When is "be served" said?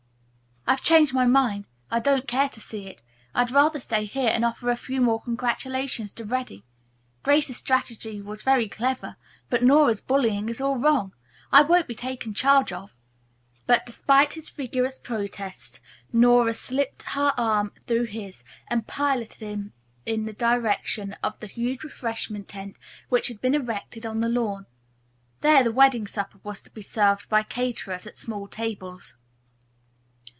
26.71-27.27